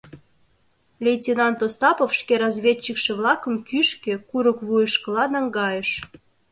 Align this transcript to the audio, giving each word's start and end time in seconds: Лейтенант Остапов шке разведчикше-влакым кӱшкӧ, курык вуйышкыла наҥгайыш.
Лейтенант 1.03 1.59
Остапов 1.65 2.11
шке 2.19 2.35
разведчикше-влакым 2.43 3.55
кӱшкӧ, 3.67 4.13
курык 4.29 4.59
вуйышкыла 4.67 5.25
наҥгайыш. 5.33 5.89